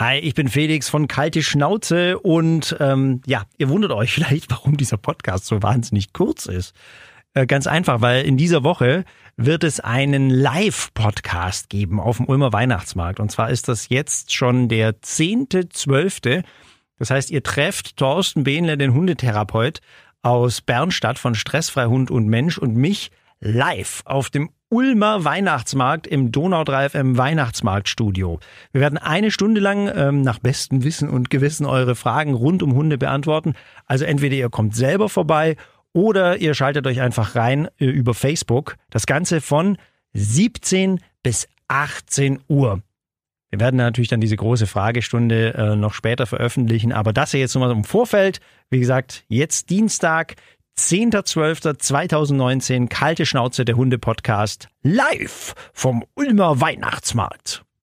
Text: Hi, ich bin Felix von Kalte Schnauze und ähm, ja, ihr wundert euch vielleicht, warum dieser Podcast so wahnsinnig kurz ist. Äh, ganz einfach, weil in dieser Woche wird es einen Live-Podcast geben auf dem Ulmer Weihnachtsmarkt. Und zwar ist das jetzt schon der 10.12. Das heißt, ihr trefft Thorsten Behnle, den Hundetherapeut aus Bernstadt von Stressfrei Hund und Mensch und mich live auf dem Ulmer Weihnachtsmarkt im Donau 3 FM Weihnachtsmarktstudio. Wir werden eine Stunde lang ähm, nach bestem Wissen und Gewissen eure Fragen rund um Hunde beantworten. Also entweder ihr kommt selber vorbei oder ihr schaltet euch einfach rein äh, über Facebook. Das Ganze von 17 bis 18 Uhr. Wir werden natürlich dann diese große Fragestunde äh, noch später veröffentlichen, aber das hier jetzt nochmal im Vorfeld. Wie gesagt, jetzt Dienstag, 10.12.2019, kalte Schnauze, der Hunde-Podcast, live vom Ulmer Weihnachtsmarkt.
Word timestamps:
Hi, 0.00 0.18
ich 0.18 0.34
bin 0.34 0.46
Felix 0.46 0.88
von 0.88 1.08
Kalte 1.08 1.42
Schnauze 1.42 2.20
und 2.20 2.76
ähm, 2.78 3.20
ja, 3.26 3.46
ihr 3.56 3.68
wundert 3.68 3.90
euch 3.90 4.12
vielleicht, 4.14 4.48
warum 4.48 4.76
dieser 4.76 4.96
Podcast 4.96 5.46
so 5.46 5.60
wahnsinnig 5.60 6.12
kurz 6.12 6.46
ist. 6.46 6.72
Äh, 7.34 7.46
ganz 7.46 7.66
einfach, 7.66 8.00
weil 8.00 8.24
in 8.24 8.36
dieser 8.36 8.62
Woche 8.62 9.04
wird 9.36 9.64
es 9.64 9.80
einen 9.80 10.30
Live-Podcast 10.30 11.68
geben 11.68 11.98
auf 11.98 12.18
dem 12.18 12.28
Ulmer 12.28 12.52
Weihnachtsmarkt. 12.52 13.18
Und 13.18 13.32
zwar 13.32 13.50
ist 13.50 13.66
das 13.66 13.88
jetzt 13.88 14.32
schon 14.32 14.68
der 14.68 15.00
10.12. 15.00 16.44
Das 17.00 17.10
heißt, 17.10 17.32
ihr 17.32 17.42
trefft 17.42 17.96
Thorsten 17.96 18.44
Behnle, 18.44 18.78
den 18.78 18.94
Hundetherapeut 18.94 19.80
aus 20.22 20.60
Bernstadt 20.60 21.18
von 21.18 21.34
Stressfrei 21.34 21.86
Hund 21.86 22.12
und 22.12 22.28
Mensch 22.28 22.56
und 22.56 22.76
mich 22.76 23.10
live 23.40 24.02
auf 24.04 24.30
dem 24.30 24.50
Ulmer 24.70 25.24
Weihnachtsmarkt 25.24 26.06
im 26.06 26.30
Donau 26.30 26.62
3 26.62 26.90
FM 26.90 27.16
Weihnachtsmarktstudio. 27.16 28.38
Wir 28.72 28.80
werden 28.82 28.98
eine 28.98 29.30
Stunde 29.30 29.62
lang 29.62 29.90
ähm, 29.94 30.20
nach 30.20 30.40
bestem 30.40 30.84
Wissen 30.84 31.08
und 31.08 31.30
Gewissen 31.30 31.64
eure 31.64 31.94
Fragen 31.94 32.34
rund 32.34 32.62
um 32.62 32.74
Hunde 32.74 32.98
beantworten. 32.98 33.54
Also 33.86 34.04
entweder 34.04 34.36
ihr 34.36 34.50
kommt 34.50 34.76
selber 34.76 35.08
vorbei 35.08 35.56
oder 35.94 36.36
ihr 36.36 36.52
schaltet 36.52 36.86
euch 36.86 37.00
einfach 37.00 37.34
rein 37.34 37.68
äh, 37.78 37.86
über 37.86 38.12
Facebook. 38.12 38.76
Das 38.90 39.06
Ganze 39.06 39.40
von 39.40 39.78
17 40.12 41.00
bis 41.22 41.48
18 41.68 42.40
Uhr. 42.48 42.82
Wir 43.50 43.60
werden 43.60 43.76
natürlich 43.76 44.08
dann 44.08 44.20
diese 44.20 44.36
große 44.36 44.66
Fragestunde 44.66 45.54
äh, 45.54 45.76
noch 45.76 45.94
später 45.94 46.26
veröffentlichen, 46.26 46.92
aber 46.92 47.14
das 47.14 47.30
hier 47.30 47.40
jetzt 47.40 47.54
nochmal 47.54 47.70
im 47.70 47.84
Vorfeld. 47.84 48.40
Wie 48.68 48.80
gesagt, 48.80 49.24
jetzt 49.28 49.70
Dienstag, 49.70 50.34
10.12.2019, 50.78 52.88
kalte 52.88 53.26
Schnauze, 53.26 53.64
der 53.64 53.76
Hunde-Podcast, 53.76 54.68
live 54.82 55.54
vom 55.72 56.04
Ulmer 56.14 56.60
Weihnachtsmarkt. 56.60 57.64